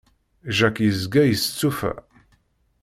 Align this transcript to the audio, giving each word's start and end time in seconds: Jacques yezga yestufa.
Jacques 0.57 0.83
yezga 0.85 1.21
yestufa. 1.29 1.91